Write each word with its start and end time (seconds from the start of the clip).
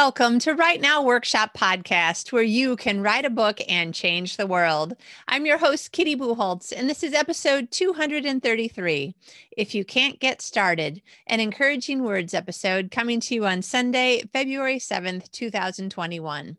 Welcome 0.00 0.38
to 0.40 0.54
Write 0.54 0.80
Now 0.80 1.02
Workshop 1.02 1.56
Podcast, 1.56 2.30
where 2.30 2.44
you 2.44 2.76
can 2.76 3.02
write 3.02 3.24
a 3.24 3.30
book 3.30 3.58
and 3.68 3.92
change 3.92 4.36
the 4.36 4.46
world. 4.46 4.94
I'm 5.26 5.44
your 5.44 5.58
host, 5.58 5.90
Kitty 5.90 6.14
Bucholtz, 6.14 6.72
and 6.72 6.88
this 6.88 7.02
is 7.02 7.14
episode 7.14 7.72
233. 7.72 9.16
If 9.56 9.74
you 9.74 9.84
can't 9.84 10.20
get 10.20 10.40
started, 10.40 11.02
an 11.26 11.40
encouraging 11.40 12.04
words 12.04 12.32
episode 12.32 12.92
coming 12.92 13.18
to 13.22 13.34
you 13.34 13.44
on 13.44 13.60
Sunday, 13.60 14.22
February 14.32 14.78
7th, 14.78 15.32
2021. 15.32 16.56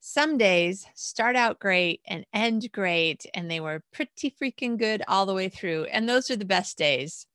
Some 0.00 0.38
days 0.38 0.86
start 0.94 1.36
out 1.36 1.60
great 1.60 2.00
and 2.04 2.26
end 2.34 2.72
great, 2.72 3.26
and 3.32 3.48
they 3.48 3.60
were 3.60 3.84
pretty 3.92 4.34
freaking 4.42 4.76
good 4.76 5.04
all 5.06 5.24
the 5.24 5.34
way 5.34 5.48
through. 5.48 5.84
And 5.84 6.08
those 6.08 6.32
are 6.32 6.36
the 6.36 6.44
best 6.44 6.76
days 6.76 7.26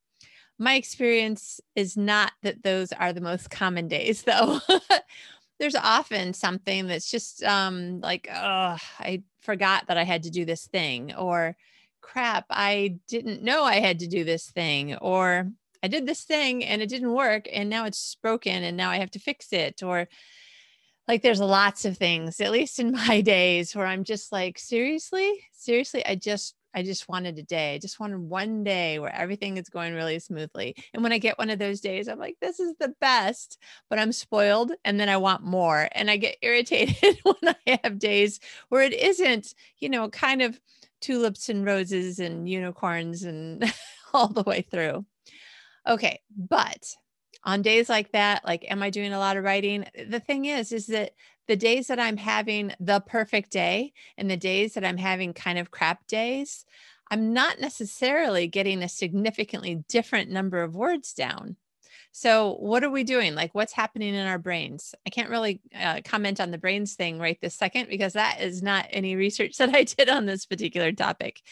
my 0.58 0.74
experience 0.74 1.60
is 1.74 1.96
not 1.96 2.32
that 2.42 2.62
those 2.62 2.92
are 2.92 3.12
the 3.12 3.20
most 3.20 3.50
common 3.50 3.88
days 3.88 4.22
though. 4.24 4.60
There's 5.58 5.76
often 5.76 6.34
something 6.34 6.88
that's 6.88 7.10
just 7.10 7.42
um 7.44 8.00
like 8.00 8.28
oh 8.30 8.76
i 8.98 9.22
forgot 9.40 9.86
that 9.86 9.96
i 9.96 10.02
had 10.02 10.24
to 10.24 10.30
do 10.30 10.44
this 10.44 10.66
thing 10.66 11.14
or 11.14 11.56
crap 12.00 12.44
i 12.50 12.98
didn't 13.06 13.42
know 13.42 13.62
i 13.62 13.76
had 13.76 14.00
to 14.00 14.08
do 14.08 14.24
this 14.24 14.50
thing 14.50 14.96
or 14.96 15.48
i 15.82 15.88
did 15.88 16.06
this 16.06 16.24
thing 16.24 16.64
and 16.64 16.82
it 16.82 16.88
didn't 16.88 17.12
work 17.12 17.46
and 17.52 17.70
now 17.70 17.84
it's 17.84 18.16
broken 18.20 18.64
and 18.64 18.76
now 18.76 18.90
i 18.90 18.96
have 18.96 19.12
to 19.12 19.20
fix 19.20 19.52
it 19.52 19.80
or 19.82 20.08
like 21.06 21.22
there's 21.22 21.40
lots 21.40 21.84
of 21.84 21.96
things 21.96 22.40
at 22.40 22.50
least 22.50 22.80
in 22.80 22.90
my 23.08 23.20
days 23.20 23.76
where 23.76 23.86
i'm 23.86 24.04
just 24.04 24.32
like 24.32 24.58
seriously? 24.58 25.46
Seriously? 25.52 26.04
I 26.04 26.16
just 26.16 26.54
I 26.74 26.82
just 26.82 27.08
wanted 27.08 27.38
a 27.38 27.42
day. 27.42 27.74
I 27.74 27.78
just 27.78 28.00
wanted 28.00 28.18
one 28.18 28.64
day 28.64 28.98
where 28.98 29.14
everything 29.14 29.56
is 29.56 29.68
going 29.68 29.94
really 29.94 30.18
smoothly. 30.18 30.74
And 30.92 31.02
when 31.02 31.12
I 31.12 31.18
get 31.18 31.38
one 31.38 31.50
of 31.50 31.58
those 31.58 31.80
days, 31.80 32.08
I'm 32.08 32.18
like, 32.18 32.36
this 32.40 32.58
is 32.58 32.74
the 32.80 32.94
best, 33.00 33.58
but 33.88 33.98
I'm 33.98 34.12
spoiled. 34.12 34.72
And 34.84 34.98
then 34.98 35.08
I 35.08 35.16
want 35.16 35.44
more. 35.44 35.88
And 35.92 36.10
I 36.10 36.16
get 36.16 36.36
irritated 36.42 37.20
when 37.22 37.54
I 37.66 37.80
have 37.82 37.98
days 37.98 38.40
where 38.68 38.82
it 38.82 38.92
isn't, 38.92 39.54
you 39.78 39.88
know, 39.88 40.08
kind 40.08 40.42
of 40.42 40.60
tulips 41.00 41.48
and 41.48 41.64
roses 41.64 42.18
and 42.18 42.48
unicorns 42.48 43.22
and 43.22 43.72
all 44.12 44.28
the 44.28 44.42
way 44.42 44.62
through. 44.62 45.04
Okay. 45.86 46.20
But 46.36 46.82
on 47.44 47.62
days 47.62 47.88
like 47.88 48.12
that, 48.12 48.44
like, 48.44 48.64
am 48.70 48.82
I 48.82 48.90
doing 48.90 49.12
a 49.12 49.18
lot 49.18 49.36
of 49.36 49.44
writing? 49.44 49.84
The 50.08 50.20
thing 50.20 50.46
is, 50.46 50.72
is 50.72 50.86
that 50.86 51.12
the 51.46 51.56
days 51.56 51.88
that 51.88 52.00
I'm 52.00 52.16
having 52.16 52.72
the 52.80 53.00
perfect 53.00 53.50
day 53.50 53.92
and 54.16 54.30
the 54.30 54.36
days 54.36 54.74
that 54.74 54.84
I'm 54.84 54.96
having 54.96 55.32
kind 55.32 55.58
of 55.58 55.70
crap 55.70 56.06
days, 56.06 56.64
I'm 57.10 57.32
not 57.32 57.60
necessarily 57.60 58.46
getting 58.48 58.82
a 58.82 58.88
significantly 58.88 59.84
different 59.88 60.30
number 60.30 60.62
of 60.62 60.74
words 60.74 61.12
down. 61.12 61.56
So, 62.16 62.54
what 62.60 62.84
are 62.84 62.90
we 62.90 63.02
doing? 63.02 63.34
Like, 63.34 63.54
what's 63.54 63.72
happening 63.72 64.14
in 64.14 64.26
our 64.26 64.38
brains? 64.38 64.94
I 65.04 65.10
can't 65.10 65.30
really 65.30 65.60
uh, 65.76 66.00
comment 66.04 66.40
on 66.40 66.52
the 66.52 66.58
brains 66.58 66.94
thing 66.94 67.18
right 67.18 67.38
this 67.42 67.56
second 67.56 67.88
because 67.88 68.12
that 68.12 68.40
is 68.40 68.62
not 68.62 68.86
any 68.90 69.16
research 69.16 69.56
that 69.58 69.74
I 69.74 69.82
did 69.82 70.08
on 70.08 70.24
this 70.24 70.46
particular 70.46 70.92
topic. 70.92 71.42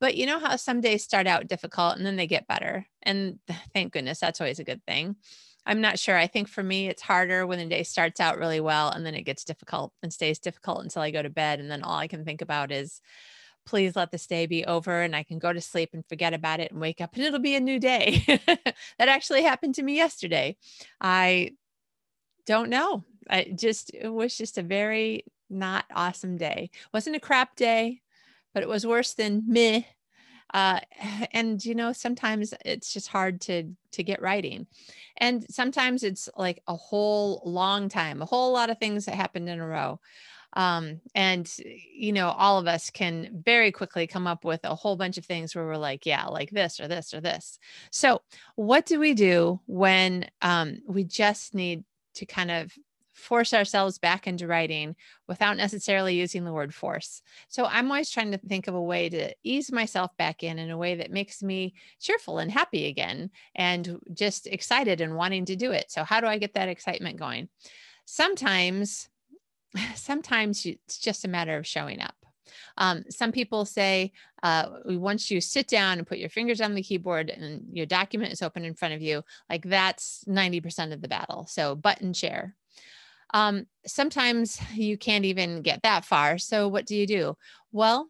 But 0.00 0.16
you 0.16 0.26
know 0.26 0.38
how 0.38 0.56
some 0.56 0.80
days 0.80 1.02
start 1.02 1.26
out 1.26 1.46
difficult 1.46 1.96
and 1.96 2.04
then 2.04 2.16
they 2.16 2.26
get 2.26 2.46
better. 2.46 2.86
And 3.02 3.38
thank 3.74 3.92
goodness, 3.92 4.20
that's 4.20 4.40
always 4.40 4.58
a 4.58 4.64
good 4.64 4.84
thing. 4.86 5.16
I'm 5.64 5.80
not 5.80 5.98
sure. 5.98 6.16
I 6.16 6.26
think 6.26 6.48
for 6.48 6.62
me, 6.62 6.88
it's 6.88 7.02
harder 7.02 7.46
when 7.46 7.58
the 7.58 7.66
day 7.66 7.84
starts 7.84 8.20
out 8.20 8.38
really 8.38 8.60
well 8.60 8.90
and 8.90 9.06
then 9.06 9.14
it 9.14 9.22
gets 9.22 9.44
difficult 9.44 9.92
and 10.02 10.12
stays 10.12 10.38
difficult 10.38 10.82
until 10.82 11.02
I 11.02 11.10
go 11.10 11.22
to 11.22 11.30
bed. 11.30 11.60
And 11.60 11.70
then 11.70 11.82
all 11.82 11.96
I 11.96 12.08
can 12.08 12.24
think 12.24 12.42
about 12.42 12.72
is, 12.72 13.00
please 13.64 13.94
let 13.94 14.10
this 14.10 14.26
day 14.26 14.46
be 14.46 14.64
over 14.64 15.02
and 15.02 15.14
I 15.14 15.22
can 15.22 15.38
go 15.38 15.52
to 15.52 15.60
sleep 15.60 15.90
and 15.92 16.04
forget 16.08 16.34
about 16.34 16.58
it 16.58 16.72
and 16.72 16.80
wake 16.80 17.00
up 17.00 17.14
and 17.14 17.22
it'll 17.22 17.38
be 17.38 17.54
a 17.54 17.60
new 17.60 17.78
day. 17.78 18.24
that 18.46 19.08
actually 19.08 19.42
happened 19.42 19.76
to 19.76 19.84
me 19.84 19.94
yesterday. 19.94 20.56
I 21.00 21.52
don't 22.44 22.70
know. 22.70 23.04
I 23.30 23.52
just, 23.54 23.94
it 23.94 24.08
was 24.08 24.36
just 24.36 24.58
a 24.58 24.62
very 24.62 25.24
not 25.48 25.84
awesome 25.94 26.36
day. 26.36 26.70
Wasn't 26.92 27.14
a 27.14 27.20
crap 27.20 27.54
day, 27.54 28.00
but 28.52 28.64
it 28.64 28.68
was 28.68 28.86
worse 28.86 29.14
than 29.14 29.44
meh 29.46 29.82
uh, 30.52 30.80
and 31.32 31.64
you 31.64 31.74
know 31.74 31.92
sometimes 31.92 32.54
it's 32.64 32.92
just 32.92 33.08
hard 33.08 33.40
to 33.42 33.72
to 33.92 34.02
get 34.02 34.22
writing. 34.22 34.66
And 35.18 35.44
sometimes 35.50 36.02
it's 36.02 36.28
like 36.36 36.62
a 36.66 36.74
whole 36.74 37.42
long 37.44 37.88
time 37.88 38.22
a 38.22 38.26
whole 38.26 38.52
lot 38.52 38.70
of 38.70 38.78
things 38.78 39.04
that 39.06 39.14
happened 39.14 39.48
in 39.48 39.60
a 39.60 39.66
row. 39.66 40.00
Um, 40.54 41.00
and 41.14 41.50
you 41.94 42.12
know 42.12 42.28
all 42.28 42.58
of 42.58 42.66
us 42.66 42.90
can 42.90 43.42
very 43.44 43.72
quickly 43.72 44.06
come 44.06 44.26
up 44.26 44.44
with 44.44 44.60
a 44.64 44.74
whole 44.74 44.96
bunch 44.96 45.16
of 45.16 45.24
things 45.24 45.54
where 45.54 45.64
we're 45.64 45.78
like 45.78 46.04
yeah 46.04 46.26
like 46.26 46.50
this 46.50 46.78
or 46.78 46.88
this 46.88 47.14
or 47.14 47.20
this. 47.20 47.58
So 47.90 48.20
what 48.56 48.86
do 48.86 49.00
we 49.00 49.14
do 49.14 49.60
when 49.66 50.28
um, 50.42 50.82
we 50.86 51.04
just 51.04 51.54
need 51.54 51.84
to 52.14 52.26
kind 52.26 52.50
of 52.50 52.72
force 53.22 53.54
ourselves 53.54 53.98
back 53.98 54.26
into 54.26 54.46
writing 54.46 54.96
without 55.28 55.56
necessarily 55.56 56.14
using 56.14 56.44
the 56.44 56.52
word 56.52 56.74
force. 56.74 57.22
So 57.48 57.64
I'm 57.64 57.90
always 57.90 58.10
trying 58.10 58.32
to 58.32 58.38
think 58.38 58.66
of 58.66 58.74
a 58.74 58.82
way 58.82 59.08
to 59.08 59.32
ease 59.42 59.70
myself 59.70 60.16
back 60.16 60.42
in 60.42 60.58
in 60.58 60.70
a 60.70 60.76
way 60.76 60.96
that 60.96 61.10
makes 61.10 61.42
me 61.42 61.74
cheerful 62.00 62.38
and 62.38 62.50
happy 62.50 62.86
again 62.86 63.30
and 63.54 63.98
just 64.12 64.46
excited 64.46 65.00
and 65.00 65.16
wanting 65.16 65.44
to 65.46 65.56
do 65.56 65.70
it. 65.70 65.90
So 65.90 66.04
how 66.04 66.20
do 66.20 66.26
I 66.26 66.38
get 66.38 66.54
that 66.54 66.68
excitement 66.68 67.18
going? 67.18 67.48
Sometimes 68.04 69.08
sometimes 69.94 70.66
it's 70.66 70.98
just 70.98 71.24
a 71.24 71.28
matter 71.28 71.56
of 71.56 71.66
showing 71.66 72.00
up. 72.00 72.14
Um, 72.76 73.04
some 73.08 73.32
people 73.32 73.64
say 73.64 74.12
uh, 74.42 74.66
once 74.84 75.30
you 75.30 75.40
sit 75.40 75.68
down 75.68 75.98
and 75.98 76.06
put 76.06 76.18
your 76.18 76.28
fingers 76.28 76.60
on 76.60 76.74
the 76.74 76.82
keyboard 76.82 77.30
and 77.30 77.64
your 77.72 77.86
document 77.86 78.32
is 78.32 78.42
open 78.42 78.64
in 78.64 78.74
front 78.74 78.94
of 78.94 79.00
you, 79.00 79.22
like 79.48 79.64
that's 79.64 80.24
90% 80.28 80.92
of 80.92 81.00
the 81.00 81.08
battle. 81.08 81.46
So 81.48 81.74
button 81.74 82.12
chair, 82.12 82.56
um, 83.32 83.66
sometimes 83.86 84.60
you 84.74 84.96
can't 84.96 85.24
even 85.24 85.62
get 85.62 85.82
that 85.82 86.04
far. 86.04 86.38
So, 86.38 86.68
what 86.68 86.86
do 86.86 86.96
you 86.96 87.06
do? 87.06 87.36
Well, 87.72 88.08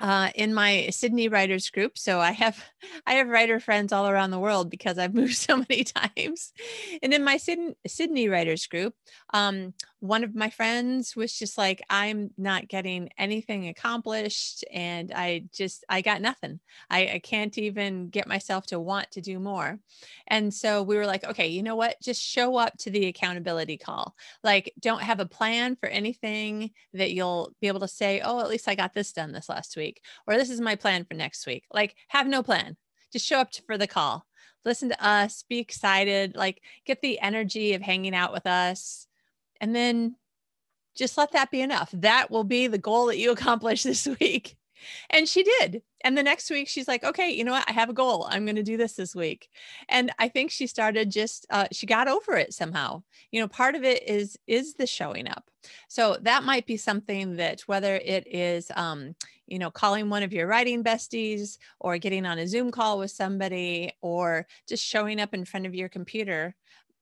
uh, 0.00 0.30
in 0.34 0.52
my 0.52 0.88
Sydney 0.90 1.28
writers 1.28 1.70
group. 1.70 1.96
So 1.96 2.20
I 2.20 2.32
have 2.32 2.62
I 3.06 3.14
have 3.14 3.28
writer 3.28 3.60
friends 3.60 3.92
all 3.92 4.08
around 4.08 4.30
the 4.30 4.38
world 4.38 4.70
because 4.70 4.98
I've 4.98 5.14
moved 5.14 5.34
so 5.36 5.58
many 5.58 5.84
times. 5.84 6.52
And 7.02 7.14
in 7.14 7.24
my 7.24 7.36
Sydney, 7.36 8.28
writers 8.28 8.66
group, 8.66 8.94
um, 9.32 9.74
one 10.04 10.22
of 10.22 10.34
my 10.34 10.50
friends 10.50 11.16
was 11.16 11.32
just 11.32 11.56
like, 11.56 11.82
I'm 11.88 12.30
not 12.36 12.68
getting 12.68 13.08
anything 13.16 13.68
accomplished. 13.68 14.62
And 14.70 15.10
I 15.10 15.44
just, 15.50 15.82
I 15.88 16.02
got 16.02 16.20
nothing. 16.20 16.60
I, 16.90 17.12
I 17.14 17.18
can't 17.20 17.56
even 17.56 18.10
get 18.10 18.28
myself 18.28 18.66
to 18.66 18.78
want 18.78 19.12
to 19.12 19.22
do 19.22 19.38
more. 19.38 19.78
And 20.26 20.52
so 20.52 20.82
we 20.82 20.98
were 20.98 21.06
like, 21.06 21.24
okay, 21.24 21.46
you 21.46 21.62
know 21.62 21.74
what? 21.74 21.96
Just 22.02 22.20
show 22.20 22.56
up 22.56 22.76
to 22.80 22.90
the 22.90 23.06
accountability 23.06 23.78
call. 23.78 24.14
Like, 24.42 24.74
don't 24.78 25.00
have 25.00 25.20
a 25.20 25.26
plan 25.26 25.74
for 25.74 25.88
anything 25.88 26.72
that 26.92 27.12
you'll 27.12 27.54
be 27.62 27.68
able 27.68 27.80
to 27.80 27.88
say, 27.88 28.20
oh, 28.22 28.40
at 28.40 28.50
least 28.50 28.68
I 28.68 28.74
got 28.74 28.92
this 28.92 29.10
done 29.10 29.32
this 29.32 29.48
last 29.48 29.74
week, 29.74 30.02
or 30.26 30.36
this 30.36 30.50
is 30.50 30.60
my 30.60 30.76
plan 30.76 31.06
for 31.06 31.14
next 31.14 31.46
week. 31.46 31.64
Like, 31.72 31.94
have 32.08 32.26
no 32.26 32.42
plan. 32.42 32.76
Just 33.10 33.24
show 33.24 33.38
up 33.38 33.52
to, 33.52 33.62
for 33.62 33.78
the 33.78 33.86
call. 33.86 34.26
Listen 34.66 34.90
to 34.90 35.06
us, 35.06 35.44
be 35.48 35.60
excited, 35.60 36.36
like 36.36 36.60
get 36.84 37.00
the 37.00 37.20
energy 37.20 37.72
of 37.72 37.80
hanging 37.80 38.14
out 38.14 38.34
with 38.34 38.46
us 38.46 39.06
and 39.60 39.74
then 39.74 40.16
just 40.96 41.18
let 41.18 41.32
that 41.32 41.50
be 41.50 41.60
enough. 41.60 41.90
That 41.92 42.30
will 42.30 42.44
be 42.44 42.66
the 42.66 42.78
goal 42.78 43.06
that 43.06 43.18
you 43.18 43.30
accomplish 43.32 43.82
this 43.82 44.06
week. 44.20 44.56
And 45.10 45.28
she 45.28 45.42
did. 45.42 45.82
And 46.02 46.16
the 46.16 46.22
next 46.22 46.50
week, 46.50 46.68
she's 46.68 46.88
like, 46.88 47.04
okay, 47.04 47.30
you 47.30 47.44
know 47.44 47.52
what? 47.52 47.64
I 47.68 47.72
have 47.72 47.88
a 47.88 47.94
goal. 47.94 48.26
I'm 48.28 48.44
going 48.44 48.56
to 48.56 48.62
do 48.62 48.76
this 48.76 48.94
this 48.94 49.14
week. 49.14 49.48
And 49.88 50.12
I 50.18 50.28
think 50.28 50.50
she 50.50 50.66
started 50.66 51.10
just, 51.10 51.46
uh, 51.48 51.66
she 51.72 51.86
got 51.86 52.08
over 52.08 52.36
it 52.36 52.52
somehow. 52.52 53.02
You 53.30 53.40
know, 53.40 53.48
part 53.48 53.74
of 53.74 53.84
it 53.84 54.06
is, 54.08 54.38
is 54.46 54.74
the 54.74 54.86
showing 54.86 55.26
up. 55.26 55.50
So 55.88 56.18
that 56.22 56.44
might 56.44 56.66
be 56.66 56.76
something 56.76 57.36
that 57.36 57.62
whether 57.62 57.96
it 57.96 58.26
is, 58.26 58.70
um, 58.76 59.14
you 59.46 59.58
know, 59.58 59.70
calling 59.70 60.10
one 60.10 60.22
of 60.22 60.32
your 60.32 60.46
writing 60.46 60.84
besties 60.84 61.58
or 61.80 61.98
getting 61.98 62.26
on 62.26 62.38
a 62.38 62.46
Zoom 62.46 62.70
call 62.70 62.98
with 62.98 63.10
somebody 63.10 63.92
or 64.02 64.46
just 64.68 64.84
showing 64.84 65.20
up 65.20 65.32
in 65.32 65.44
front 65.44 65.66
of 65.66 65.74
your 65.74 65.88
computer, 65.88 66.54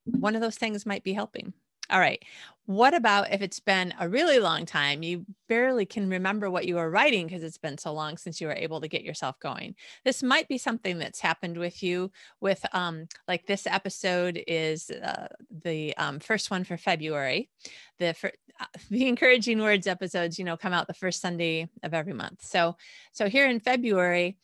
one 0.04 0.34
of 0.34 0.40
those 0.40 0.56
things 0.56 0.86
might 0.86 1.04
be 1.04 1.12
helping. 1.12 1.52
All 1.92 2.00
right. 2.00 2.24
What 2.64 2.94
about 2.94 3.32
if 3.32 3.42
it's 3.42 3.60
been 3.60 3.92
a 4.00 4.08
really 4.08 4.38
long 4.38 4.64
time? 4.64 5.02
You 5.02 5.26
barely 5.48 5.84
can 5.84 6.08
remember 6.08 6.50
what 6.50 6.64
you 6.64 6.76
were 6.76 6.88
writing 6.88 7.26
because 7.26 7.42
it's 7.42 7.58
been 7.58 7.76
so 7.76 7.92
long 7.92 8.16
since 8.16 8.40
you 8.40 8.46
were 8.46 8.54
able 8.54 8.80
to 8.80 8.88
get 8.88 9.02
yourself 9.02 9.38
going. 9.40 9.74
This 10.04 10.22
might 10.22 10.48
be 10.48 10.56
something 10.56 10.98
that's 10.98 11.20
happened 11.20 11.58
with 11.58 11.82
you. 11.82 12.10
With 12.40 12.64
um, 12.72 13.08
like 13.28 13.44
this 13.46 13.66
episode 13.66 14.42
is 14.46 14.90
uh, 14.90 15.26
the 15.64 15.94
um, 15.98 16.18
first 16.18 16.50
one 16.50 16.64
for 16.64 16.78
February. 16.78 17.50
The 17.98 18.14
for, 18.14 18.32
uh, 18.58 18.64
the 18.90 19.06
encouraging 19.06 19.60
words 19.60 19.86
episodes, 19.86 20.38
you 20.38 20.46
know, 20.46 20.56
come 20.56 20.72
out 20.72 20.86
the 20.86 20.94
first 20.94 21.20
Sunday 21.20 21.68
of 21.82 21.92
every 21.92 22.14
month. 22.14 22.42
So 22.42 22.76
so 23.12 23.28
here 23.28 23.50
in 23.50 23.60
February 23.60 24.38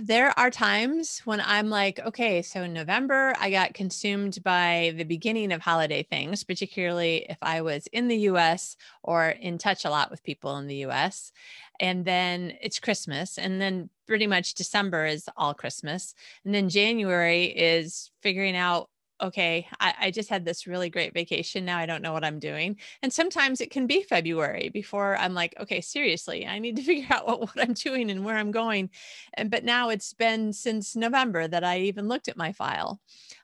there 0.00 0.36
are 0.38 0.50
times 0.50 1.20
when 1.24 1.40
I'm 1.40 1.68
like, 1.68 2.00
okay, 2.00 2.42
so 2.42 2.62
in 2.62 2.72
November, 2.72 3.34
I 3.38 3.50
got 3.50 3.74
consumed 3.74 4.42
by 4.42 4.94
the 4.96 5.04
beginning 5.04 5.52
of 5.52 5.60
holiday 5.60 6.02
things, 6.02 6.44
particularly 6.44 7.26
if 7.28 7.38
I 7.42 7.62
was 7.62 7.86
in 7.88 8.08
the 8.08 8.16
US 8.30 8.76
or 9.02 9.28
in 9.28 9.58
touch 9.58 9.84
a 9.84 9.90
lot 9.90 10.10
with 10.10 10.22
people 10.22 10.56
in 10.58 10.66
the 10.66 10.86
US. 10.86 11.32
And 11.80 12.04
then 12.04 12.54
it's 12.62 12.78
Christmas. 12.78 13.38
And 13.38 13.60
then 13.60 13.90
pretty 14.06 14.26
much 14.26 14.54
December 14.54 15.06
is 15.06 15.28
all 15.36 15.54
Christmas. 15.54 16.14
And 16.44 16.54
then 16.54 16.68
January 16.68 17.44
is 17.44 18.10
figuring 18.22 18.56
out 18.56 18.88
okay, 19.20 19.66
I, 19.80 19.94
I, 20.00 20.10
just 20.10 20.28
had 20.28 20.44
this 20.44 20.66
really 20.66 20.90
great 20.90 21.14
vacation. 21.14 21.64
Now 21.64 21.78
I 21.78 21.86
don't 21.86 22.02
know 22.02 22.12
what 22.12 22.24
I'm 22.24 22.38
doing. 22.38 22.76
And 23.02 23.12
sometimes 23.12 23.60
it 23.60 23.70
can 23.70 23.86
be 23.86 24.02
February 24.02 24.70
before 24.70 25.16
I'm 25.16 25.34
like, 25.34 25.54
okay, 25.60 25.80
seriously, 25.80 26.46
I 26.46 26.58
need 26.58 26.76
to 26.76 26.82
figure 26.84 27.06
out 27.10 27.26
what, 27.26 27.40
what 27.40 27.60
I'm 27.60 27.74
doing 27.74 28.10
and 28.10 28.24
where 28.24 28.36
I'm 28.36 28.50
going. 28.50 28.90
And 29.34 29.50
but 29.50 29.64
now 29.64 29.90
it's 29.90 30.12
been 30.12 30.52
since 30.52 30.96
November 30.96 31.46
that 31.46 31.64
I 31.64 31.80
even 31.80 32.08
looked 32.08 32.28
at 32.28 32.36
my 32.36 32.52
file. 32.52 33.00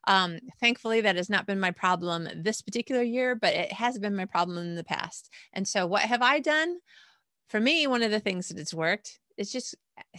Um, 0.07 0.41
thankfully, 0.59 1.03
that 1.03 1.17
has 1.17 1.31
not 1.31 1.47
been 1.47 1.61
my 1.61 1.71
problem 1.71 2.29
this 2.35 2.63
particular 2.63 3.03
year, 3.03 3.35
but 3.35 3.55
it 3.55 3.73
has 3.73 3.99
been 3.99 4.17
my 4.17 4.25
problem 4.25 4.59
in 4.59 4.75
the 4.75 4.85
past. 4.85 5.31
And 5.53 5.67
so, 5.67 5.87
what 5.87 6.03
have 6.03 6.23
I 6.23 6.41
done? 6.41 6.79
For 7.49 7.61
me, 7.61 7.87
one 7.87 8.03
of 8.03 8.11
the 8.11 8.21
things 8.21 8.49
that 8.49 8.59
has 8.59 8.75
worked 8.75 9.19
is 9.37 9.53
just 9.53 9.75
eh, 9.99 10.19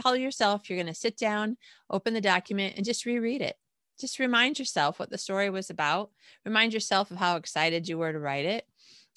tell 0.00 0.16
yourself 0.16 0.68
you're 0.68 0.78
going 0.78 0.86
to 0.86 0.94
sit 0.94 1.16
down, 1.16 1.56
open 1.90 2.14
the 2.14 2.20
document, 2.20 2.74
and 2.76 2.84
just 2.84 3.04
reread 3.04 3.42
it 3.42 3.56
just 4.02 4.18
remind 4.18 4.58
yourself 4.58 4.98
what 4.98 5.10
the 5.10 5.16
story 5.16 5.48
was 5.48 5.70
about. 5.70 6.10
Remind 6.44 6.74
yourself 6.74 7.10
of 7.10 7.16
how 7.16 7.36
excited 7.36 7.88
you 7.88 7.96
were 7.96 8.12
to 8.12 8.18
write 8.18 8.44
it. 8.44 8.66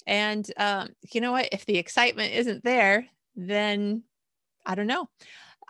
And 0.06 0.48
um, 0.56 0.90
you 1.12 1.20
know 1.20 1.32
what? 1.32 1.48
If 1.52 1.66
the 1.66 1.76
excitement 1.76 2.32
isn't 2.32 2.64
there, 2.64 3.06
then 3.34 4.04
I 4.64 4.76
don't 4.76 4.86
know. 4.86 5.08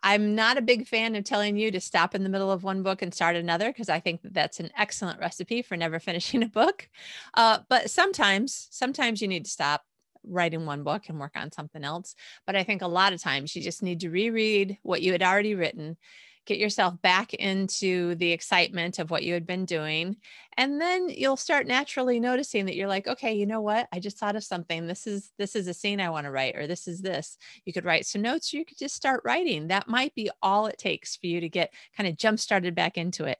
I'm 0.03 0.35
not 0.35 0.59
a 0.59 0.63
big 0.63 0.87
fan 0.87 1.17
of 1.17 1.25
telling 1.25 1.57
you 1.57 1.71
to 1.71 1.81
stop 1.81 2.15
in 2.15 2.23
the 2.23 2.29
middle 2.29 2.53
of 2.53 2.63
one 2.63 2.83
book 2.83 3.01
and 3.01 3.13
start 3.13 3.35
another 3.35 3.71
because 3.71 3.89
I 3.89 3.99
think 3.99 4.21
that 4.23 4.35
that's 4.35 4.61
an 4.61 4.71
excellent 4.77 5.19
recipe 5.19 5.63
for 5.63 5.77
never 5.77 5.99
finishing 6.09 6.43
a 6.43 6.49
book. 6.49 6.89
Uh, 7.35 7.61
but 7.69 7.91
sometimes, 7.91 8.69
sometimes 8.71 9.23
you 9.23 9.29
need 9.29 9.47
to 9.47 9.51
stop 9.51 9.83
writing 10.23 10.67
one 10.67 10.83
book 10.83 11.09
and 11.09 11.19
work 11.19 11.33
on 11.37 11.51
something 11.51 11.83
else. 11.83 12.15
But 12.47 12.57
I 12.57 12.65
think 12.65 12.83
a 12.83 12.89
lot 12.89 13.15
of 13.15 13.23
times 13.23 13.57
you 13.57 13.63
just 13.63 13.83
need 13.83 14.01
to 14.01 14.11
reread 14.11 14.79
what 14.83 15.01
you 15.01 15.13
had 15.13 15.23
already 15.23 15.55
written 15.55 15.97
get 16.47 16.59
yourself 16.59 17.01
back 17.03 17.35
into 17.35 18.15
the 18.17 18.33
excitement 18.33 18.99
of 18.99 19.11
what 19.11 19.23
you 19.23 19.35
had 19.35 19.47
been 19.47 19.65
doing 19.65 20.17
and 20.57 20.81
then 20.81 21.09
you'll 21.09 21.37
start 21.37 21.67
naturally 21.67 22.19
noticing 22.19 22.67
that 22.67 22.77
you're 22.77 22.89
like 22.89 23.07
okay 23.07 23.35
you 23.35 23.47
know 23.47 23.61
what? 23.61 23.89
I 23.93 24.01
just 24.01 24.19
thought 24.19 24.37
of 24.37 24.45
something. 24.45 24.87
This 24.87 25.07
is 25.07 25.31
this 25.39 25.55
is 25.55 25.69
a 25.69 25.75
scene 25.75 26.01
i 26.01 26.11
want 26.11 26.25
to 26.25 26.31
write 26.31 26.57
or 26.57 26.67
this 26.67 26.89
is 26.89 27.01
this. 27.01 27.37
You 27.65 27.73
could 27.73 27.85
write 27.85 28.07
some 28.07 28.23
notes 28.23 28.53
or 28.53 28.59
you 28.59 28.65
could 28.65 28.79
just 28.79 28.95
start 28.95 29.23
writing. 29.25 29.69
That 29.69 29.89
might 29.89 30.15
be 30.15 30.31
all 30.43 30.67
it 30.67 30.79
takes 30.79 31.17
for 31.17 31.27
you 31.27 31.41
to 31.41 31.49
get 31.49 31.73
kind 31.97 32.09
of 32.09 32.17
jump 32.17 32.41
started 32.41 32.75
back 32.75 32.97
into 32.97 33.25
it. 33.25 33.39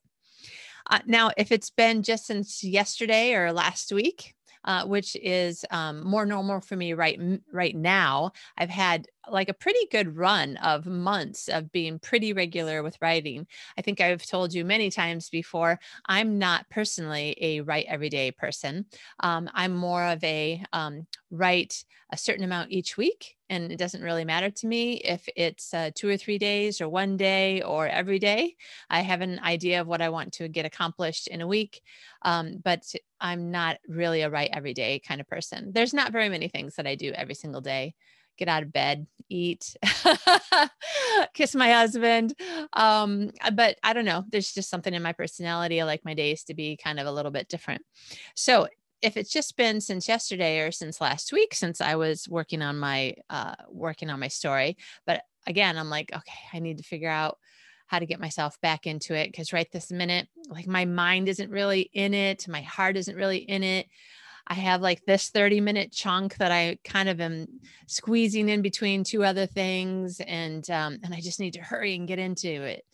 Uh, 0.89 1.01
now 1.07 1.31
if 1.37 1.51
it's 1.51 1.71
been 1.71 2.03
just 2.03 2.27
since 2.27 2.63
yesterday 2.63 3.35
or 3.35 3.53
last 3.53 3.93
week 3.93 4.35
uh, 4.67 4.85
which 4.85 5.17
is 5.17 5.65
um, 5.71 6.05
more 6.05 6.27
normal 6.27 6.61
for 6.61 6.75
me 6.75 6.93
right 6.93 7.21
right 7.53 7.77
now. 7.77 8.33
I've 8.59 8.69
had 8.69 9.07
like 9.31 9.49
a 9.49 9.55
pretty 9.55 9.87
good 9.91 10.17
run 10.17 10.57
of 10.59 10.87
months 10.87 11.49
of 11.49 11.73
being 11.73 11.99
pretty 11.99 12.33
regular 12.33 12.83
with 12.83 12.99
writing. 13.01 13.47
I 13.77 13.83
think 13.83 14.01
I've 14.01 14.25
told 14.25 14.55
you 14.55 14.65
many 14.65 14.91
times 14.91 15.29
before, 15.31 15.79
I'm 16.07 16.39
not 16.39 16.69
personally 16.71 17.37
a 17.41 17.61
write 17.61 17.87
everyday 17.89 18.31
person. 18.31 18.87
Um, 19.21 19.51
I'm 19.55 19.75
more 19.75 20.05
of 20.05 20.23
a 20.25 20.63
um, 20.73 21.07
write 21.31 21.85
a 22.13 22.17
certain 22.17 22.45
amount 22.45 22.71
each 22.71 22.97
week. 22.97 23.37
And 23.49 23.71
it 23.71 23.79
doesn't 23.79 24.03
really 24.03 24.25
matter 24.25 24.51
to 24.51 24.67
me 24.67 24.95
if 24.95 25.29
it's 25.37 25.73
uh, 25.73 25.91
two 25.95 26.09
or 26.09 26.17
three 26.17 26.39
days 26.39 26.81
or 26.81 26.89
one 26.89 27.17
day 27.17 27.63
or 27.63 27.87
every 27.87 28.19
day. 28.19 28.55
I 28.91 29.01
have 29.01 29.21
an 29.21 29.41
idea 29.41 29.81
of 29.81 29.87
what 29.87 30.03
I 30.03 30.09
want 30.09 30.33
to 30.35 30.49
get 30.49 30.67
accomplished 30.67 31.29
in 31.29 31.41
a 31.41 31.47
week. 31.47 31.81
Um, 32.23 32.59
but 32.63 32.83
I'm 33.21 33.51
not 33.51 33.79
really 33.89 34.23
a 34.23 34.31
write 34.31 34.51
every 34.53 34.75
day 34.75 35.01
kind 35.01 35.21
of 35.21 35.29
person. 35.29 35.73
There's 35.73 35.95
not 35.95 36.13
very 36.13 36.29
many 36.29 36.49
things 36.49 36.77
that 36.77 36.87
I 36.87 36.95
do 36.95 37.13
every 37.13 37.35
single 37.35 37.61
day 37.61 37.95
get 38.37 38.49
out 38.49 38.63
of 38.63 38.73
bed, 38.73 39.07
eat, 39.29 39.77
kiss 41.35 41.55
my 41.55 41.73
husband. 41.73 42.35
Um, 42.73 43.31
but 43.55 43.79
I 43.83 43.93
don't 43.93 44.05
know. 44.05 44.25
There's 44.29 44.53
just 44.53 44.71
something 44.71 44.95
in 44.95 45.03
my 45.03 45.13
personality. 45.13 45.81
I 45.81 45.85
like 45.85 46.05
my 46.05 46.15
days 46.15 46.45
to 46.45 46.55
be 46.55 46.77
kind 46.77 47.01
of 47.01 47.07
a 47.07 47.13
little 47.13 47.31
bit 47.31 47.49
different. 47.49 47.83
So 48.35 48.69
if 49.03 49.17
it's 49.17 49.31
just 49.31 49.57
been 49.57 49.81
since 49.81 50.09
yesterday 50.09 50.61
or 50.61 50.73
since 50.73 51.01
last 51.01 51.33
week 51.33 51.55
since 51.55 51.81
I 51.81 51.97
was 51.97 52.29
working 52.29 52.63
on 52.63 52.79
my 52.79 53.15
uh, 53.29 53.55
working 53.69 54.11
on 54.11 54.21
my 54.21 54.29
story, 54.29 54.77
but 55.07 55.23
again, 55.47 55.79
I'm 55.79 55.91
like, 55.91 56.11
okay, 56.13 56.39
I 56.53 56.59
need 56.61 56.79
to 56.79 56.85
figure 56.85 57.11
out 57.11 57.39
how 57.87 57.99
to 57.99 58.07
get 58.07 58.21
myself 58.21 58.61
back 58.61 58.87
into 58.87 59.15
it 59.15 59.29
because 59.31 59.53
right 59.53 59.71
this 59.71 59.93
minute, 59.93 60.29
like 60.49 60.67
my 60.67 60.85
mind 60.85 61.29
isn't 61.29 61.51
really 61.51 61.91
in 61.93 62.15
it, 62.15 62.49
my 62.49 62.63
heart 62.63 62.97
isn't 62.97 63.17
really 63.17 63.39
in 63.39 63.63
it. 63.63 63.87
I 64.47 64.55
have 64.55 64.81
like 64.81 65.05
this 65.05 65.31
30 65.31 65.61
minute 65.61 65.93
chunk 65.93 66.37
that 66.37 66.53
I 66.53 66.79
kind 66.85 67.09
of 67.09 67.21
am 67.21 67.47
squeezing 67.87 68.49
in 68.49 68.63
between 68.63 69.05
two 69.05 69.25
other 69.25 69.47
things. 69.47 70.21
And, 70.21 70.69
um, 70.71 70.99
and 71.03 71.13
I 71.13 71.21
just 71.21 71.41
need 71.41 71.55
to 71.55 71.63
hurry 71.63 71.95
and 71.95 72.07
get 72.07 72.19
into 72.19 72.63
it. 72.63 72.85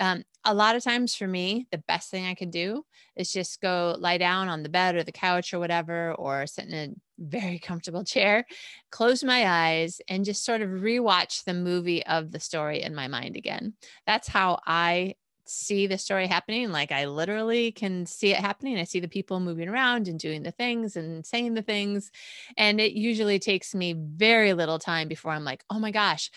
Um, 0.00 0.24
a 0.44 0.54
lot 0.54 0.76
of 0.76 0.82
times 0.82 1.14
for 1.14 1.26
me, 1.26 1.66
the 1.70 1.82
best 1.86 2.10
thing 2.10 2.26
I 2.26 2.34
could 2.34 2.50
do 2.50 2.84
is 3.16 3.32
just 3.32 3.60
go 3.60 3.96
lie 3.98 4.18
down 4.18 4.48
on 4.48 4.62
the 4.62 4.68
bed 4.68 4.96
or 4.96 5.04
the 5.04 5.12
couch 5.12 5.54
or 5.54 5.58
whatever, 5.58 6.14
or 6.14 6.46
sit 6.46 6.68
in 6.68 6.74
a 6.74 6.94
very 7.18 7.58
comfortable 7.58 8.04
chair, 8.04 8.44
close 8.90 9.22
my 9.22 9.46
eyes, 9.46 10.00
and 10.08 10.24
just 10.24 10.44
sort 10.44 10.62
of 10.62 10.70
rewatch 10.70 11.44
the 11.44 11.54
movie 11.54 12.04
of 12.06 12.32
the 12.32 12.40
story 12.40 12.82
in 12.82 12.94
my 12.94 13.08
mind 13.08 13.36
again. 13.36 13.74
That's 14.06 14.28
how 14.28 14.58
I 14.66 15.14
see 15.46 15.86
the 15.86 15.98
story 15.98 16.26
happening. 16.26 16.70
Like 16.70 16.92
I 16.92 17.06
literally 17.06 17.72
can 17.72 18.06
see 18.06 18.32
it 18.32 18.38
happening. 18.38 18.78
I 18.78 18.84
see 18.84 19.00
the 19.00 19.08
people 19.08 19.40
moving 19.40 19.68
around 19.68 20.08
and 20.08 20.18
doing 20.18 20.42
the 20.42 20.50
things 20.50 20.96
and 20.96 21.24
saying 21.24 21.54
the 21.54 21.62
things. 21.62 22.10
And 22.56 22.80
it 22.80 22.92
usually 22.92 23.38
takes 23.38 23.74
me 23.74 23.94
very 23.94 24.52
little 24.52 24.78
time 24.78 25.08
before 25.08 25.32
I'm 25.32 25.44
like, 25.44 25.64
oh 25.70 25.78
my 25.78 25.90
gosh, 25.90 26.30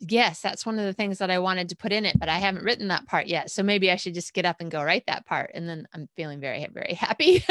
yes, 0.00 0.40
that's 0.40 0.64
one 0.64 0.78
of 0.78 0.84
the 0.84 0.92
things 0.92 1.18
that 1.18 1.30
I 1.30 1.38
wanted 1.38 1.68
to 1.68 1.76
put 1.76 1.92
in 1.92 2.06
it, 2.06 2.18
but 2.18 2.28
I 2.28 2.38
haven't 2.38 2.64
written 2.64 2.88
that 2.88 3.06
part 3.06 3.26
yet. 3.26 3.50
So 3.50 3.62
maybe 3.62 3.90
I 3.90 3.96
should 3.96 4.14
just 4.14 4.32
get 4.32 4.46
up 4.46 4.56
and 4.60 4.70
go 4.70 4.82
write 4.82 5.04
that 5.06 5.26
part. 5.26 5.50
And 5.54 5.68
then 5.68 5.86
I'm 5.94 6.08
feeling 6.16 6.40
very, 6.40 6.66
very 6.72 6.94
happy. 6.94 7.44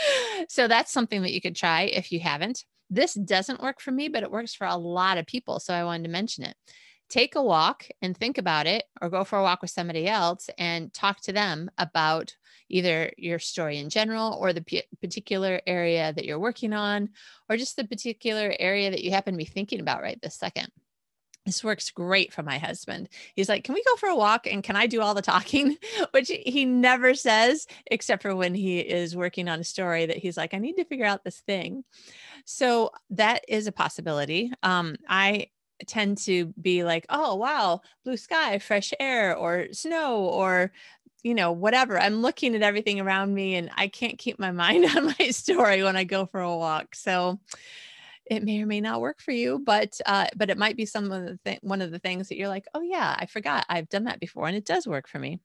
so 0.48 0.68
that's 0.68 0.92
something 0.92 1.22
that 1.22 1.32
you 1.32 1.40
could 1.40 1.56
try 1.56 1.82
if 1.82 2.12
you 2.12 2.20
haven't. 2.20 2.64
This 2.88 3.14
doesn't 3.14 3.62
work 3.62 3.80
for 3.80 3.90
me, 3.90 4.08
but 4.08 4.22
it 4.22 4.30
works 4.30 4.54
for 4.54 4.66
a 4.66 4.76
lot 4.76 5.18
of 5.18 5.26
people. 5.26 5.58
So 5.58 5.74
I 5.74 5.84
wanted 5.84 6.04
to 6.04 6.10
mention 6.10 6.44
it 6.44 6.56
take 7.08 7.34
a 7.34 7.42
walk 7.42 7.86
and 8.02 8.16
think 8.16 8.38
about 8.38 8.66
it 8.66 8.84
or 9.00 9.08
go 9.08 9.24
for 9.24 9.38
a 9.38 9.42
walk 9.42 9.62
with 9.62 9.70
somebody 9.70 10.06
else 10.06 10.50
and 10.58 10.92
talk 10.92 11.20
to 11.20 11.32
them 11.32 11.70
about 11.78 12.34
either 12.68 13.12
your 13.16 13.38
story 13.38 13.78
in 13.78 13.88
general 13.88 14.36
or 14.40 14.52
the 14.52 14.62
p- 14.62 14.82
particular 15.00 15.60
area 15.66 16.12
that 16.12 16.24
you're 16.24 16.38
working 16.38 16.72
on 16.72 17.08
or 17.48 17.56
just 17.56 17.76
the 17.76 17.84
particular 17.84 18.54
area 18.58 18.90
that 18.90 19.04
you 19.04 19.10
happen 19.10 19.34
to 19.34 19.38
be 19.38 19.44
thinking 19.44 19.80
about 19.80 20.02
right 20.02 20.20
this 20.20 20.34
second 20.34 20.68
this 21.46 21.62
works 21.62 21.90
great 21.92 22.32
for 22.32 22.42
my 22.42 22.58
husband. 22.58 23.08
He's 23.36 23.48
like, 23.48 23.62
Can 23.62 23.74
we 23.74 23.82
go 23.84 23.94
for 23.96 24.08
a 24.08 24.16
walk 24.16 24.46
and 24.48 24.64
can 24.64 24.74
I 24.74 24.86
do 24.86 25.00
all 25.00 25.14
the 25.14 25.22
talking? 25.22 25.78
Which 26.10 26.28
he 26.28 26.64
never 26.64 27.14
says, 27.14 27.66
except 27.86 28.22
for 28.22 28.34
when 28.34 28.52
he 28.52 28.80
is 28.80 29.16
working 29.16 29.48
on 29.48 29.60
a 29.60 29.64
story 29.64 30.06
that 30.06 30.16
he's 30.18 30.36
like, 30.36 30.52
I 30.52 30.58
need 30.58 30.74
to 30.74 30.84
figure 30.84 31.06
out 31.06 31.22
this 31.22 31.38
thing. 31.38 31.84
So 32.44 32.90
that 33.10 33.44
is 33.48 33.68
a 33.68 33.72
possibility. 33.72 34.52
Um, 34.62 34.96
I 35.08 35.46
tend 35.86 36.18
to 36.18 36.52
be 36.60 36.84
like, 36.84 37.06
oh, 37.08 37.34
wow, 37.34 37.80
blue 38.04 38.16
sky, 38.16 38.58
fresh 38.58 38.92
air, 38.98 39.36
or 39.36 39.68
snow, 39.72 40.24
or 40.24 40.72
you 41.22 41.34
know, 41.34 41.50
whatever. 41.50 41.98
I'm 41.98 42.22
looking 42.22 42.54
at 42.54 42.62
everything 42.62 43.00
around 43.00 43.34
me 43.34 43.56
and 43.56 43.68
I 43.76 43.88
can't 43.88 44.16
keep 44.16 44.38
my 44.38 44.52
mind 44.52 44.84
on 44.96 45.06
my 45.18 45.30
story 45.30 45.82
when 45.82 45.96
I 45.96 46.04
go 46.04 46.24
for 46.26 46.40
a 46.40 46.56
walk. 46.56 46.94
So 46.94 47.40
it 48.26 48.44
may 48.44 48.62
or 48.62 48.66
may 48.66 48.80
not 48.80 49.00
work 49.00 49.20
for 49.20 49.32
you, 49.32 49.60
but 49.64 50.00
uh, 50.06 50.26
but 50.36 50.50
it 50.50 50.58
might 50.58 50.76
be 50.76 50.86
some 50.86 51.10
of 51.10 51.24
the 51.24 51.38
th- 51.44 51.58
one 51.62 51.82
of 51.82 51.90
the 51.90 51.98
things 51.98 52.28
that 52.28 52.36
you're 52.36 52.48
like, 52.48 52.66
oh 52.74 52.82
yeah, 52.82 53.16
I 53.18 53.26
forgot 53.26 53.66
I've 53.68 53.88
done 53.88 54.04
that 54.04 54.20
before, 54.20 54.46
and 54.46 54.56
it 54.56 54.64
does 54.64 54.86
work 54.86 55.08
for 55.08 55.18
me. 55.18 55.40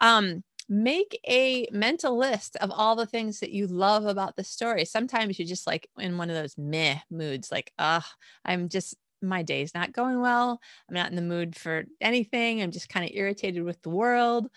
Um, 0.00 0.42
make 0.68 1.18
a 1.28 1.66
mental 1.72 2.16
list 2.16 2.56
of 2.56 2.70
all 2.70 2.96
the 2.96 3.06
things 3.06 3.40
that 3.40 3.50
you 3.50 3.66
love 3.66 4.06
about 4.06 4.36
the 4.36 4.44
story. 4.44 4.84
Sometimes 4.84 5.38
you're 5.38 5.48
just 5.48 5.66
like 5.66 5.88
in 5.98 6.18
one 6.18 6.30
of 6.30 6.36
those 6.36 6.56
meh 6.56 6.98
moods, 7.10 7.50
like, 7.50 7.72
ah, 7.78 8.06
I'm 8.44 8.68
just 8.68 8.94
my 9.22 9.42
day's 9.42 9.74
not 9.74 9.92
going 9.92 10.20
well. 10.20 10.60
I'm 10.88 10.94
not 10.94 11.10
in 11.10 11.16
the 11.16 11.22
mood 11.22 11.56
for 11.56 11.84
anything. 12.00 12.60
I'm 12.60 12.70
just 12.70 12.88
kind 12.88 13.04
of 13.04 13.14
irritated 13.14 13.62
with 13.62 13.80
the 13.82 13.90
world. 13.90 14.48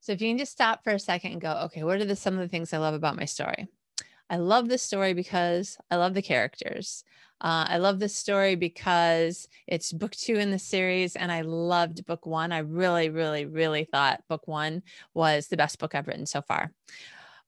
So 0.00 0.12
if 0.12 0.20
you 0.20 0.30
can 0.30 0.38
just 0.38 0.52
stop 0.52 0.82
for 0.84 0.90
a 0.90 0.98
second 0.98 1.32
and 1.32 1.40
go, 1.40 1.52
okay, 1.64 1.82
what 1.82 2.00
are 2.00 2.04
the 2.04 2.16
some 2.16 2.34
of 2.34 2.40
the 2.40 2.48
things 2.48 2.72
I 2.72 2.78
love 2.78 2.94
about 2.94 3.16
my 3.16 3.26
story? 3.26 3.68
I 4.30 4.36
love 4.36 4.68
this 4.68 4.82
story 4.82 5.12
because 5.12 5.76
I 5.90 5.96
love 5.96 6.14
the 6.14 6.22
characters. 6.22 7.04
Uh, 7.40 7.66
I 7.68 7.78
love 7.78 7.98
this 7.98 8.14
story 8.14 8.54
because 8.54 9.48
it's 9.66 9.92
book 9.92 10.12
two 10.12 10.36
in 10.36 10.50
the 10.50 10.58
series, 10.58 11.16
and 11.16 11.32
I 11.32 11.40
loved 11.40 12.06
book 12.06 12.26
one. 12.26 12.52
I 12.52 12.58
really, 12.58 13.08
really, 13.08 13.46
really 13.46 13.84
thought 13.84 14.22
book 14.28 14.46
one 14.46 14.82
was 15.14 15.48
the 15.48 15.56
best 15.56 15.78
book 15.78 15.94
I've 15.94 16.06
written 16.06 16.26
so 16.26 16.42
far 16.42 16.70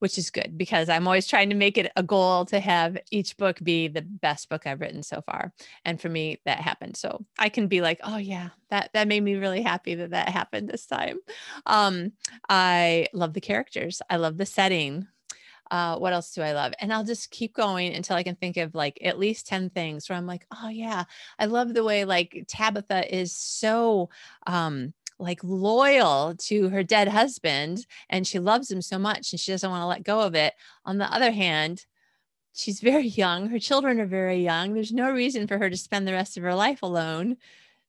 which 0.02 0.18
is 0.18 0.30
good 0.30 0.59
because 0.59 0.88
I'm 0.88 1.06
always 1.06 1.28
trying 1.28 1.49
to 1.50 1.54
make 1.54 1.78
it 1.78 1.92
a 1.94 2.02
goal 2.02 2.44
to 2.47 2.59
have 2.59 2.99
each 3.12 3.37
book 3.37 3.61
be 3.62 3.87
the 3.87 4.02
best 4.02 4.49
book 4.49 4.66
I've 4.66 4.80
written 4.80 5.04
so 5.04 5.23
far. 5.23 5.52
And 5.85 6.00
for 6.00 6.09
me, 6.09 6.40
that 6.44 6.59
happened. 6.59 6.97
So 6.97 7.25
I 7.38 7.49
can 7.49 7.68
be 7.68 7.82
like, 7.82 8.00
oh 8.02 8.16
yeah, 8.16 8.49
that 8.71 8.90
that 8.94 9.06
made 9.06 9.23
me 9.23 9.37
really 9.37 9.62
happy 9.62 9.94
that 9.94 10.11
that 10.11 10.28
happened 10.28 10.68
this 10.68 10.87
time. 10.87 11.21
Um, 11.66 12.14
I 12.49 13.06
love 13.14 13.32
the 13.32 13.40
characters. 13.40 14.02
I 14.11 14.16
love 14.16 14.38
the 14.38 14.44
setting. 14.44 15.06
Uh, 15.71 15.97
what 15.99 16.12
else 16.12 16.35
do 16.35 16.42
I 16.42 16.50
love? 16.52 16.73
And 16.80 16.92
I'll 16.92 17.04
just 17.04 17.30
keep 17.30 17.54
going 17.54 17.94
until 17.94 18.16
I 18.16 18.25
can 18.25 18.35
think 18.35 18.56
of 18.56 18.75
like 18.75 18.99
at 19.04 19.21
least 19.21 19.47
10 19.47 19.71
things 19.71 20.09
where 20.09 20.18
I'm 20.18 20.26
like, 20.26 20.49
oh 20.61 20.68
yeah, 20.68 21.04
I 21.38 21.44
love 21.44 21.75
the 21.75 21.85
way 21.85 22.04
like 22.04 22.44
Tabitha 22.49 23.16
is 23.16 23.37
so 23.37 24.11
um 24.49 24.94
like 25.23 25.43
loyal 25.43 26.35
to 26.37 26.69
her 26.69 26.83
dead 26.83 27.09
husband 27.09 27.87
and 28.11 28.26
she 28.26 28.38
loves 28.38 28.71
him 28.71 28.83
so 28.83 28.99
much 28.99 29.33
and 29.33 29.41
she 29.41 29.52
doesn't 29.52 29.71
want 29.71 29.83
to 29.83 29.87
let 29.87 30.02
go 30.02 30.21
of 30.21 30.35
it. 30.35 30.55
On 30.85 30.99
the 30.99 31.11
other 31.12 31.31
hand, 31.31 31.87
she's 32.52 32.81
very 32.81 33.07
young. 33.23 33.49
Her 33.49 33.59
children 33.59 34.00
are 34.00 34.07
very 34.07 34.43
young. 34.43 34.75
There's 34.75 34.93
no 34.93 35.11
reason 35.11 35.47
for 35.47 35.59
her 35.59 35.71
to 35.71 35.76
spend 35.76 36.07
the 36.07 36.12
rest 36.12 36.37
of 36.37 36.43
her 36.43 36.55
life 36.55 36.83
alone. 36.83 37.37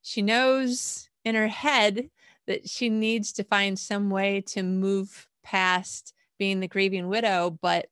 She 0.01 0.21
knows 0.21 1.09
in 1.25 1.35
her 1.35 1.47
head 1.47 2.09
that 2.47 2.69
she 2.69 2.89
needs 2.89 3.33
to 3.33 3.43
find 3.43 3.77
some 3.79 4.09
way 4.09 4.41
to 4.47 4.63
move 4.63 5.27
past 5.43 6.13
being 6.37 6.59
the 6.59 6.67
grieving 6.67 7.07
widow, 7.07 7.57
but 7.61 7.87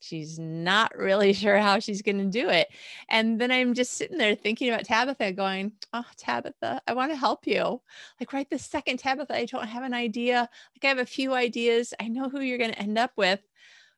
she's 0.00 0.38
not 0.38 0.96
really 0.96 1.32
sure 1.32 1.58
how 1.58 1.78
she's 1.78 2.02
going 2.02 2.18
to 2.18 2.24
do 2.24 2.48
it. 2.48 2.68
And 3.08 3.40
then 3.40 3.50
I'm 3.50 3.74
just 3.74 3.92
sitting 3.92 4.18
there 4.18 4.34
thinking 4.34 4.68
about 4.68 4.84
Tabitha, 4.84 5.32
going, 5.32 5.72
Oh, 5.92 6.04
Tabitha, 6.16 6.80
I 6.86 6.94
want 6.94 7.12
to 7.12 7.16
help 7.16 7.46
you. 7.46 7.80
Like, 8.20 8.32
right 8.32 8.48
this 8.48 8.64
second, 8.64 8.98
Tabitha, 8.98 9.34
I 9.34 9.44
don't 9.44 9.66
have 9.66 9.82
an 9.82 9.94
idea. 9.94 10.48
Like, 10.74 10.84
I 10.84 10.88
have 10.88 10.98
a 10.98 11.06
few 11.06 11.34
ideas. 11.34 11.94
I 12.00 12.08
know 12.08 12.28
who 12.28 12.40
you're 12.40 12.58
going 12.58 12.72
to 12.72 12.78
end 12.78 12.98
up 12.98 13.12
with, 13.16 13.40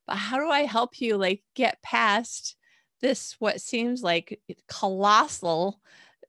but 0.07 0.17
how 0.17 0.39
do 0.39 0.49
I 0.49 0.61
help 0.63 1.01
you, 1.01 1.17
like, 1.17 1.43
get 1.55 1.83
past 1.83 2.57
this, 3.01 3.37
what 3.39 3.61
seems 3.61 4.03
like 4.03 4.41
colossal, 4.67 5.81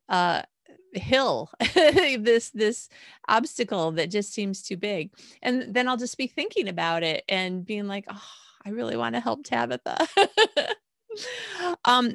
uh, 0.08 0.42
hill 0.92 1.50
this 1.74 2.50
this 2.50 2.88
obstacle 3.28 3.92
that 3.92 4.10
just 4.10 4.32
seems 4.32 4.60
too 4.60 4.76
big 4.76 5.10
and 5.40 5.72
then 5.72 5.86
i'll 5.88 5.96
just 5.96 6.18
be 6.18 6.26
thinking 6.26 6.68
about 6.68 7.04
it 7.04 7.22
and 7.28 7.64
being 7.64 7.86
like 7.86 8.04
oh 8.10 8.22
I 8.64 8.70
really 8.70 8.96
want 8.96 9.14
to 9.14 9.20
help 9.20 9.44
Tabitha. 9.44 9.96
um, 11.84 12.14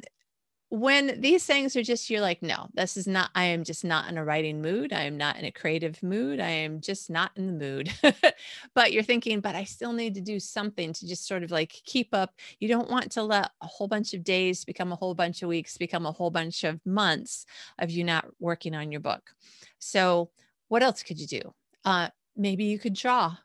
when 0.68 1.20
these 1.20 1.44
things 1.46 1.76
are 1.76 1.82
just 1.82 2.10
you're 2.10 2.20
like 2.20 2.42
no 2.42 2.66
this 2.74 2.96
is 2.96 3.06
not 3.06 3.30
i 3.36 3.44
am 3.44 3.62
just 3.62 3.84
not 3.84 4.10
in 4.10 4.18
a 4.18 4.24
writing 4.24 4.60
mood. 4.60 4.92
I 4.92 5.02
am 5.02 5.16
not 5.16 5.36
in 5.38 5.44
a 5.44 5.52
creative 5.52 6.02
mood. 6.02 6.40
I 6.40 6.48
am 6.48 6.80
just 6.80 7.08
not 7.08 7.30
in 7.36 7.46
the 7.46 7.52
mood. 7.52 7.92
But 8.74 8.92
you're 8.92 9.04
thinking 9.04 9.40
but 9.40 9.54
i 9.54 9.64
still 9.64 9.92
need 9.92 10.14
to 10.16 10.20
do 10.20 10.40
something 10.40 10.92
to 10.92 11.06
just 11.06 11.26
sort 11.26 11.44
of 11.44 11.50
like 11.50 11.72
keep 11.84 12.08
up. 12.12 12.34
You 12.58 12.68
don't 12.68 12.90
want 12.90 13.12
to 13.12 13.22
let 13.22 13.50
a 13.60 13.66
whole 13.66 13.86
bunch 13.86 14.12
of 14.12 14.24
days 14.24 14.64
become 14.64 14.92
a 14.92 14.96
whole 14.96 15.14
bunch 15.14 15.42
of 15.42 15.48
weeks 15.48 15.78
become 15.78 16.04
a 16.04 16.12
whole 16.12 16.30
bunch 16.30 16.64
of 16.64 16.84
months 16.84 17.46
of 17.78 17.90
you 17.90 18.02
not 18.02 18.26
working 18.40 18.74
on 18.74 18.90
your 18.90 19.00
book. 19.00 19.30
So 19.78 20.30
what 20.68 20.82
else 20.82 21.02
could 21.04 21.20
you 21.20 21.28
do? 21.28 21.54
Uh 21.84 22.08
maybe 22.36 22.64
you 22.64 22.78
could 22.78 22.94
draw. 22.94 23.36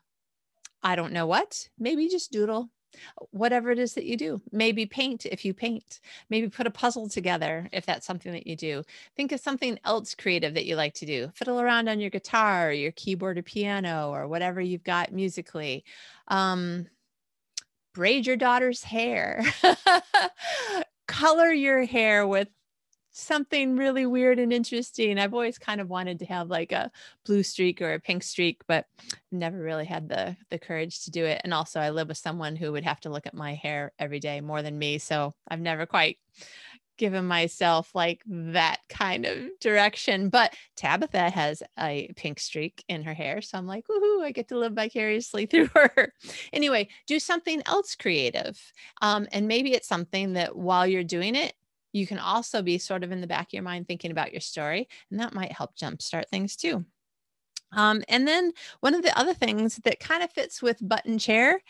I 0.82 0.96
don't 0.96 1.12
know 1.12 1.26
what. 1.26 1.68
Maybe 1.78 2.08
just 2.08 2.32
doodle 2.32 2.68
whatever 3.30 3.70
it 3.70 3.78
is 3.78 3.94
that 3.94 4.04
you 4.04 4.16
do. 4.16 4.40
Maybe 4.50 4.86
paint 4.86 5.26
if 5.26 5.44
you 5.44 5.54
paint, 5.54 6.00
maybe 6.30 6.48
put 6.48 6.66
a 6.66 6.70
puzzle 6.70 7.08
together 7.08 7.68
if 7.72 7.86
that's 7.86 8.06
something 8.06 8.32
that 8.32 8.46
you 8.46 8.56
do. 8.56 8.82
Think 9.16 9.32
of 9.32 9.40
something 9.40 9.78
else 9.84 10.14
creative 10.14 10.54
that 10.54 10.66
you 10.66 10.76
like 10.76 10.94
to 10.94 11.06
do. 11.06 11.30
Fiddle 11.34 11.60
around 11.60 11.88
on 11.88 12.00
your 12.00 12.10
guitar, 12.10 12.68
or 12.68 12.72
your 12.72 12.92
keyboard 12.92 13.38
or 13.38 13.42
piano, 13.42 14.10
or 14.10 14.28
whatever 14.28 14.60
you've 14.60 14.84
got 14.84 15.12
musically. 15.12 15.84
Um, 16.28 16.86
braid 17.94 18.26
your 18.26 18.36
daughter's 18.36 18.82
hair. 18.82 19.44
Color 21.06 21.52
your 21.52 21.84
hair 21.84 22.26
with 22.26 22.48
something 23.12 23.76
really 23.76 24.06
weird 24.06 24.38
and 24.38 24.52
interesting. 24.52 25.18
I've 25.18 25.34
always 25.34 25.58
kind 25.58 25.80
of 25.80 25.88
wanted 25.88 26.18
to 26.20 26.26
have 26.26 26.48
like 26.48 26.72
a 26.72 26.90
blue 27.24 27.42
streak 27.42 27.80
or 27.80 27.92
a 27.92 28.00
pink 28.00 28.22
streak, 28.22 28.62
but 28.66 28.86
never 29.30 29.58
really 29.58 29.84
had 29.84 30.08
the 30.08 30.36
the 30.50 30.58
courage 30.58 31.04
to 31.04 31.10
do 31.10 31.24
it. 31.24 31.40
And 31.44 31.54
also 31.54 31.80
I 31.80 31.90
live 31.90 32.08
with 32.08 32.18
someone 32.18 32.56
who 32.56 32.72
would 32.72 32.84
have 32.84 33.00
to 33.00 33.10
look 33.10 33.26
at 33.26 33.34
my 33.34 33.54
hair 33.54 33.92
every 33.98 34.18
day 34.20 34.40
more 34.40 34.62
than 34.62 34.78
me, 34.78 34.98
so 34.98 35.34
I've 35.48 35.60
never 35.60 35.86
quite 35.86 36.18
given 36.98 37.26
myself 37.26 37.94
like 37.94 38.22
that 38.26 38.78
kind 38.88 39.26
of 39.26 39.38
direction. 39.60 40.28
But 40.28 40.54
Tabitha 40.76 41.30
has 41.30 41.62
a 41.78 42.12
pink 42.16 42.38
streak 42.38 42.84
in 42.88 43.02
her 43.02 43.14
hair. 43.14 43.42
So 43.42 43.58
I'm 43.58 43.66
like, 43.66 43.86
woohoo, 43.88 44.22
I 44.22 44.30
get 44.30 44.48
to 44.48 44.58
live 44.58 44.74
vicariously 44.74 45.46
through 45.50 45.68
her. 45.74 46.12
anyway, 46.52 46.88
do 47.06 47.18
something 47.18 47.62
else 47.66 47.94
creative. 47.96 48.60
Um, 49.00 49.26
and 49.32 49.48
maybe 49.48 49.72
it's 49.72 49.88
something 49.88 50.34
that 50.34 50.54
while 50.54 50.86
you're 50.86 51.02
doing 51.02 51.34
it, 51.34 51.54
you 51.92 52.06
can 52.06 52.18
also 52.18 52.62
be 52.62 52.78
sort 52.78 53.04
of 53.04 53.12
in 53.12 53.20
the 53.20 53.26
back 53.26 53.48
of 53.48 53.52
your 53.52 53.62
mind 53.62 53.86
thinking 53.86 54.10
about 54.10 54.32
your 54.32 54.40
story, 54.40 54.88
and 55.10 55.20
that 55.20 55.34
might 55.34 55.52
help 55.52 55.76
jumpstart 55.76 56.28
things 56.28 56.56
too. 56.56 56.84
Um, 57.74 58.02
and 58.08 58.26
then 58.28 58.52
one 58.80 58.94
of 58.94 59.02
the 59.02 59.18
other 59.18 59.34
things 59.34 59.76
that 59.84 60.00
kind 60.00 60.22
of 60.22 60.32
fits 60.32 60.62
with 60.62 60.86
button 60.86 61.18
chair 61.18 61.62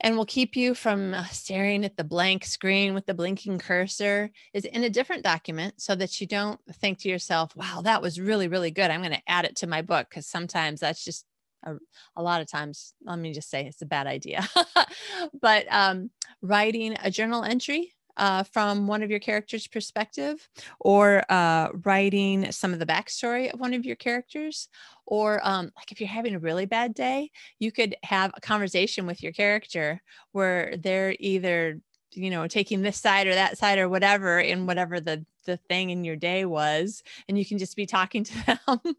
and 0.00 0.16
will 0.16 0.26
keep 0.26 0.56
you 0.56 0.74
from 0.74 1.12
uh, 1.12 1.24
staring 1.26 1.84
at 1.84 1.96
the 1.96 2.04
blank 2.04 2.44
screen 2.44 2.94
with 2.94 3.06
the 3.06 3.14
blinking 3.14 3.58
cursor 3.58 4.30
is 4.54 4.64
in 4.64 4.84
a 4.84 4.90
different 4.90 5.24
document 5.24 5.74
so 5.80 5.94
that 5.94 6.20
you 6.20 6.26
don't 6.26 6.60
think 6.74 6.98
to 6.98 7.08
yourself, 7.08 7.54
wow, 7.56 7.80
that 7.82 8.00
was 8.00 8.20
really, 8.20 8.48
really 8.48 8.70
good. 8.70 8.90
I'm 8.90 9.00
going 9.00 9.12
to 9.12 9.30
add 9.30 9.44
it 9.44 9.56
to 9.56 9.66
my 9.66 9.82
book 9.82 10.08
because 10.08 10.26
sometimes 10.26 10.80
that's 10.80 11.04
just 11.04 11.24
a, 11.64 11.74
a, 12.14 12.22
lot 12.22 12.40
of 12.40 12.48
times, 12.48 12.94
let 13.02 13.18
me 13.18 13.32
just 13.32 13.50
say 13.50 13.66
it's 13.66 13.82
a 13.82 13.86
bad 13.86 14.06
idea. 14.06 14.48
but 15.42 15.66
um, 15.68 16.10
writing 16.42 16.96
a 17.02 17.10
journal 17.10 17.42
entry 17.42 17.92
uh, 18.18 18.42
from 18.42 18.86
one 18.86 19.02
of 19.02 19.10
your 19.10 19.20
characters' 19.20 19.66
perspective, 19.66 20.48
or 20.80 21.24
uh, 21.30 21.68
writing 21.84 22.52
some 22.52 22.72
of 22.72 22.78
the 22.78 22.86
backstory 22.86 23.52
of 23.52 23.60
one 23.60 23.74
of 23.74 23.84
your 23.84 23.96
characters, 23.96 24.68
or 25.06 25.40
um, 25.42 25.72
like 25.76 25.90
if 25.90 26.00
you're 26.00 26.08
having 26.08 26.34
a 26.34 26.38
really 26.38 26.66
bad 26.66 26.94
day, 26.94 27.30
you 27.58 27.72
could 27.72 27.96
have 28.02 28.30
a 28.34 28.40
conversation 28.40 29.06
with 29.06 29.22
your 29.22 29.32
character 29.32 30.02
where 30.32 30.76
they're 30.76 31.14
either 31.18 31.80
you 32.12 32.30
know 32.30 32.46
taking 32.46 32.82
this 32.82 32.98
side 32.98 33.26
or 33.26 33.34
that 33.34 33.58
side 33.58 33.78
or 33.78 33.88
whatever 33.88 34.38
in 34.40 34.66
whatever 34.66 34.98
the 35.00 35.24
the 35.44 35.56
thing 35.68 35.90
in 35.90 36.04
your 36.04 36.16
day 36.16 36.44
was 36.44 37.02
and 37.28 37.38
you 37.38 37.44
can 37.44 37.58
just 37.58 37.76
be 37.76 37.86
talking 37.86 38.24
to 38.24 38.34
them 38.66 38.94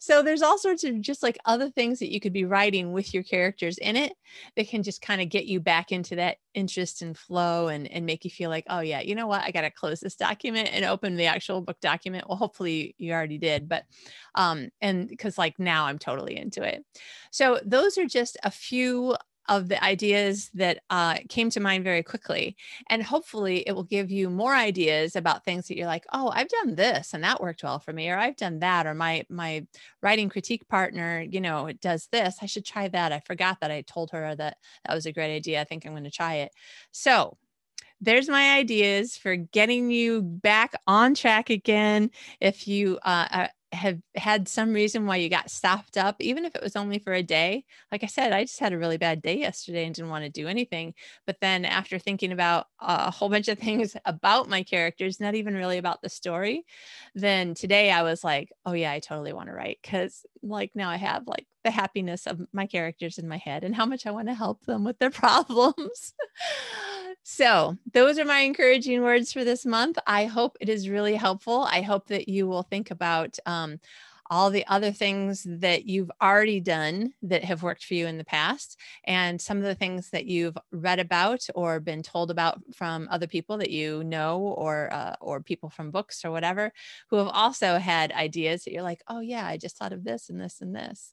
so 0.00 0.22
there's 0.22 0.42
all 0.42 0.58
sorts 0.58 0.84
of 0.84 1.00
just 1.00 1.22
like 1.22 1.38
other 1.44 1.70
things 1.70 1.98
that 1.98 2.12
you 2.12 2.20
could 2.20 2.32
be 2.32 2.44
writing 2.44 2.92
with 2.92 3.14
your 3.14 3.22
characters 3.22 3.78
in 3.78 3.96
it 3.96 4.14
that 4.56 4.68
can 4.68 4.82
just 4.82 5.02
kind 5.02 5.20
of 5.20 5.28
get 5.28 5.46
you 5.46 5.60
back 5.60 5.92
into 5.92 6.16
that 6.16 6.36
interest 6.54 7.02
and 7.02 7.16
flow 7.16 7.68
and 7.68 7.90
and 7.90 8.06
make 8.06 8.24
you 8.24 8.30
feel 8.30 8.50
like 8.50 8.64
oh 8.68 8.80
yeah 8.80 9.00
you 9.00 9.14
know 9.14 9.26
what? 9.26 9.42
I 9.42 9.50
got 9.50 9.62
to 9.62 9.70
close 9.70 10.00
this 10.00 10.16
document 10.16 10.70
and 10.72 10.84
open 10.84 11.16
the 11.16 11.26
actual 11.26 11.60
book 11.60 11.80
document. 11.80 12.28
Well 12.28 12.38
hopefully 12.38 12.94
you 12.98 13.12
already 13.12 13.38
did 13.38 13.68
but 13.68 13.84
um 14.34 14.70
and 14.80 15.08
because 15.08 15.38
like 15.38 15.58
now 15.58 15.86
i'm 15.86 15.98
totally 15.98 16.36
into 16.36 16.62
it. 16.62 16.84
So 17.30 17.60
those 17.64 17.98
are 17.98 18.06
just 18.06 18.36
a 18.42 18.50
few 18.50 19.16
of 19.48 19.68
the 19.68 19.82
ideas 19.82 20.50
that 20.54 20.80
uh, 20.90 21.18
came 21.28 21.50
to 21.50 21.60
mind 21.60 21.84
very 21.84 22.02
quickly. 22.02 22.56
And 22.88 23.02
hopefully, 23.02 23.64
it 23.66 23.72
will 23.72 23.84
give 23.84 24.10
you 24.10 24.30
more 24.30 24.54
ideas 24.54 25.16
about 25.16 25.44
things 25.44 25.68
that 25.68 25.76
you're 25.76 25.86
like, 25.86 26.04
oh, 26.12 26.30
I've 26.34 26.48
done 26.48 26.74
this 26.74 27.14
and 27.14 27.24
that 27.24 27.40
worked 27.40 27.62
well 27.62 27.78
for 27.78 27.92
me, 27.92 28.08
or 28.10 28.18
I've 28.18 28.36
done 28.36 28.60
that, 28.60 28.86
or 28.86 28.94
my 28.94 29.24
my 29.28 29.66
writing 30.02 30.28
critique 30.28 30.68
partner, 30.68 31.24
you 31.28 31.40
know, 31.40 31.70
does 31.80 32.08
this. 32.12 32.36
I 32.42 32.46
should 32.46 32.64
try 32.64 32.88
that. 32.88 33.12
I 33.12 33.20
forgot 33.20 33.60
that 33.60 33.70
I 33.70 33.82
told 33.82 34.10
her 34.10 34.34
that 34.34 34.56
that 34.84 34.94
was 34.94 35.06
a 35.06 35.12
great 35.12 35.34
idea. 35.34 35.60
I 35.60 35.64
think 35.64 35.84
I'm 35.84 35.92
going 35.92 36.04
to 36.04 36.10
try 36.10 36.36
it. 36.36 36.52
So 36.90 37.36
there's 38.00 38.28
my 38.28 38.56
ideas 38.56 39.16
for 39.16 39.36
getting 39.36 39.90
you 39.90 40.22
back 40.22 40.74
on 40.86 41.14
track 41.14 41.50
again. 41.50 42.10
If 42.40 42.68
you 42.68 42.98
uh, 43.02 43.28
uh 43.30 43.48
have 43.72 43.98
had 44.14 44.48
some 44.48 44.72
reason 44.72 45.06
why 45.06 45.16
you 45.16 45.28
got 45.28 45.50
stopped 45.50 45.96
up, 45.96 46.16
even 46.20 46.44
if 46.44 46.54
it 46.54 46.62
was 46.62 46.76
only 46.76 46.98
for 46.98 47.12
a 47.12 47.22
day. 47.22 47.64
Like 47.90 48.04
I 48.04 48.06
said, 48.06 48.32
I 48.32 48.44
just 48.44 48.60
had 48.60 48.72
a 48.72 48.78
really 48.78 48.96
bad 48.96 49.22
day 49.22 49.38
yesterday 49.38 49.84
and 49.84 49.94
didn't 49.94 50.10
want 50.10 50.24
to 50.24 50.30
do 50.30 50.46
anything. 50.46 50.94
But 51.26 51.38
then 51.40 51.64
after 51.64 51.98
thinking 51.98 52.32
about 52.32 52.66
a 52.80 53.10
whole 53.10 53.28
bunch 53.28 53.48
of 53.48 53.58
things 53.66 53.96
about 54.04 54.48
my 54.48 54.62
characters, 54.62 55.20
not 55.20 55.34
even 55.34 55.54
really 55.54 55.78
about 55.78 56.00
the 56.02 56.08
story, 56.08 56.64
then 57.14 57.54
today 57.54 57.90
I 57.90 58.02
was 58.02 58.22
like, 58.22 58.50
oh 58.64 58.72
yeah, 58.72 58.92
I 58.92 59.00
totally 59.00 59.32
want 59.32 59.48
to 59.48 59.54
write 59.54 59.78
because 59.82 60.24
like 60.42 60.70
now 60.74 60.88
I 60.90 60.96
have 60.96 61.26
like 61.26 61.46
the 61.64 61.70
happiness 61.70 62.26
of 62.26 62.40
my 62.52 62.66
characters 62.66 63.18
in 63.18 63.26
my 63.26 63.38
head 63.38 63.64
and 63.64 63.74
how 63.74 63.86
much 63.86 64.06
I 64.06 64.12
want 64.12 64.28
to 64.28 64.34
help 64.34 64.64
them 64.66 64.84
with 64.84 64.98
their 64.98 65.10
problems. 65.10 66.14
So, 67.22 67.76
those 67.92 68.18
are 68.20 68.24
my 68.24 68.40
encouraging 68.40 69.02
words 69.02 69.32
for 69.32 69.44
this 69.44 69.66
month. 69.66 69.98
I 70.06 70.26
hope 70.26 70.56
it 70.60 70.68
is 70.68 70.88
really 70.88 71.16
helpful. 71.16 71.62
I 71.62 71.80
hope 71.80 72.06
that 72.06 72.28
you 72.28 72.46
will 72.46 72.62
think 72.62 72.90
about 72.92 73.36
um, 73.46 73.80
all 74.30 74.50
the 74.50 74.66
other 74.66 74.92
things 74.92 75.46
that 75.48 75.86
you've 75.86 76.10
already 76.22 76.60
done 76.60 77.12
that 77.22 77.44
have 77.44 77.62
worked 77.62 77.84
for 77.84 77.94
you 77.94 78.06
in 78.06 78.18
the 78.18 78.24
past, 78.24 78.78
and 79.04 79.40
some 79.40 79.58
of 79.58 79.64
the 79.64 79.74
things 79.74 80.10
that 80.10 80.26
you've 80.26 80.56
read 80.72 80.98
about 80.98 81.46
or 81.54 81.80
been 81.80 82.02
told 82.02 82.30
about 82.30 82.60
from 82.74 83.08
other 83.10 83.26
people 83.26 83.58
that 83.58 83.70
you 83.70 84.04
know, 84.04 84.38
or 84.40 84.92
uh, 84.92 85.16
or 85.20 85.40
people 85.40 85.70
from 85.70 85.90
books 85.90 86.24
or 86.24 86.30
whatever, 86.30 86.72
who 87.10 87.16
have 87.16 87.28
also 87.28 87.78
had 87.78 88.12
ideas 88.12 88.64
that 88.64 88.72
you're 88.72 88.82
like, 88.82 89.02
oh 89.08 89.20
yeah, 89.20 89.46
I 89.46 89.56
just 89.56 89.76
thought 89.76 89.92
of 89.92 90.04
this 90.04 90.28
and 90.28 90.40
this 90.40 90.60
and 90.60 90.74
this. 90.74 91.12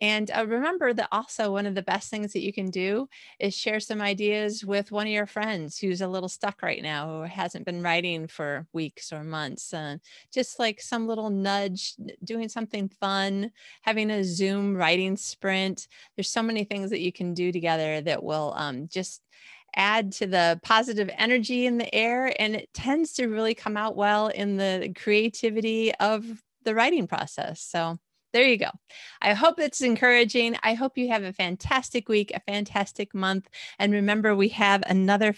And 0.00 0.30
uh, 0.30 0.46
remember 0.46 0.92
that 0.92 1.08
also 1.12 1.52
one 1.52 1.66
of 1.66 1.74
the 1.74 1.82
best 1.82 2.10
things 2.10 2.32
that 2.32 2.42
you 2.42 2.52
can 2.52 2.70
do 2.70 3.08
is 3.38 3.54
share 3.54 3.80
some 3.80 4.00
ideas 4.00 4.64
with 4.64 4.90
one 4.92 5.06
of 5.06 5.12
your 5.12 5.26
friends 5.26 5.78
who's 5.78 6.00
a 6.00 6.08
little 6.08 6.28
stuck 6.28 6.62
right 6.62 6.82
now, 6.82 7.06
who 7.06 7.22
hasn't 7.22 7.66
been 7.66 7.82
writing 7.82 8.26
for 8.26 8.66
weeks 8.72 9.12
or 9.12 9.24
months, 9.24 9.72
and 9.72 10.00
uh, 10.00 10.02
just 10.32 10.58
like 10.58 10.80
some 10.80 11.06
little 11.06 11.30
nudge, 11.30 11.94
doing 12.24 12.48
something 12.52 12.88
fun, 13.00 13.50
having 13.82 14.10
a 14.10 14.24
Zoom 14.24 14.76
writing 14.76 15.16
sprint. 15.16 15.88
There's 16.16 16.28
so 16.28 16.42
many 16.42 16.64
things 16.64 16.90
that 16.90 17.00
you 17.00 17.12
can 17.12 17.34
do 17.34 17.52
together 17.52 18.00
that 18.02 18.22
will 18.22 18.52
um, 18.56 18.88
just 18.88 19.22
add 19.74 20.12
to 20.12 20.26
the 20.26 20.60
positive 20.62 21.10
energy 21.16 21.66
in 21.66 21.78
the 21.78 21.94
air. 21.94 22.34
And 22.38 22.54
it 22.54 22.68
tends 22.74 23.14
to 23.14 23.26
really 23.26 23.54
come 23.54 23.76
out 23.76 23.96
well 23.96 24.28
in 24.28 24.56
the 24.56 24.92
creativity 24.94 25.94
of 25.94 26.24
the 26.64 26.74
writing 26.74 27.06
process. 27.06 27.60
So 27.60 27.98
there 28.32 28.46
you 28.46 28.56
go. 28.56 28.70
I 29.20 29.34
hope 29.34 29.58
it's 29.58 29.82
encouraging. 29.82 30.56
I 30.62 30.74
hope 30.74 30.96
you 30.96 31.08
have 31.08 31.22
a 31.22 31.32
fantastic 31.32 32.08
week, 32.08 32.32
a 32.34 32.40
fantastic 32.40 33.14
month. 33.14 33.48
And 33.78 33.92
remember, 33.92 34.34
we 34.34 34.48
have 34.50 34.82
another 34.86 35.34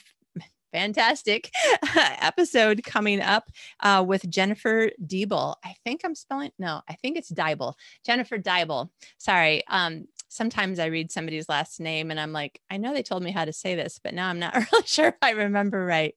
fantastic 0.75 1.53
episode 1.97 2.83
coming 2.83 3.21
up 3.21 3.49
uh, 3.79 4.05
with 4.05 4.29
Jennifer 4.29 4.91
Diebel. 5.07 5.55
I 5.65 5.77
think 5.85 6.01
I'm 6.05 6.17
spelling, 6.17 6.51
no, 6.59 6.83
I 6.89 6.95
think 6.95 7.17
it's 7.17 7.31
Diebel. 7.31 7.75
Jennifer 8.05 8.39
Diebel. 8.39 8.91
Sorry. 9.19 9.63
Um, 9.69 10.09
sometimes 10.29 10.81
I 10.81 10.87
read 10.87 11.13
somebody's 11.13 11.49
last 11.49 11.79
name 11.79 12.11
and 12.11 12.19
I'm 12.19 12.33
like, 12.33 12.61
I 12.69 12.77
know 12.77 12.93
they 12.93 13.05
told 13.05 13.23
me 13.23 13.31
how 13.31 13.45
to 13.45 13.53
say 13.53 13.77
this, 13.77 14.01
but 14.03 14.15
now 14.15 14.29
I'm 14.29 14.41
not 14.41 14.55
really 14.73 14.85
sure 14.85 15.09
if 15.09 15.15
I 15.23 15.31
remember 15.31 15.87
right. 15.87 16.17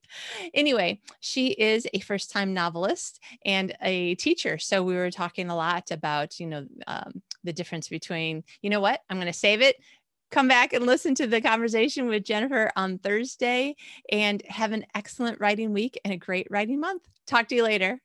Anyway, 0.52 1.00
she 1.20 1.50
is 1.50 1.86
a 1.94 2.00
first 2.00 2.32
time 2.32 2.52
novelist 2.52 3.20
and 3.44 3.76
a 3.80 4.16
teacher. 4.16 4.58
So 4.58 4.82
we 4.82 4.96
were 4.96 5.12
talking 5.12 5.50
a 5.50 5.56
lot 5.56 5.92
about, 5.92 6.40
you 6.40 6.48
know, 6.48 6.66
um, 6.88 7.22
the 7.44 7.52
difference 7.52 7.88
between, 7.88 8.42
you 8.60 8.70
know 8.70 8.80
what, 8.80 9.00
I'm 9.08 9.18
going 9.18 9.28
to 9.28 9.32
save 9.32 9.62
it. 9.62 9.76
Come 10.30 10.48
back 10.48 10.72
and 10.72 10.84
listen 10.84 11.14
to 11.16 11.26
the 11.26 11.40
conversation 11.40 12.06
with 12.06 12.24
Jennifer 12.24 12.70
on 12.76 12.98
Thursday 12.98 13.76
and 14.12 14.42
have 14.46 14.72
an 14.72 14.84
excellent 14.94 15.40
writing 15.40 15.72
week 15.72 15.98
and 16.04 16.12
a 16.12 16.18
great 16.18 16.46
writing 16.50 16.80
month. 16.80 17.02
Talk 17.26 17.48
to 17.48 17.54
you 17.54 17.64
later. 17.64 18.00